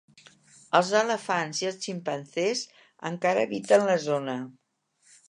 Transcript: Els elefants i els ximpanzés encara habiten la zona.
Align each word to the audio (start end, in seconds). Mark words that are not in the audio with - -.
Els 0.77 0.87
elefants 1.01 1.59
i 1.63 1.69
els 1.71 1.77
ximpanzés 1.83 2.63
encara 3.13 3.45
habiten 3.49 3.87
la 3.91 3.99
zona. 4.07 4.39